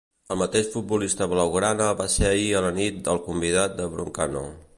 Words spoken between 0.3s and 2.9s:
El mateix futbolista blaugrana va ser ahir a la